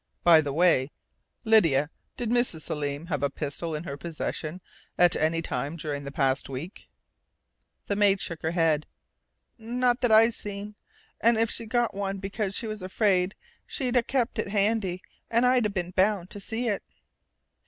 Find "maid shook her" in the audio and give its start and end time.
7.95-8.49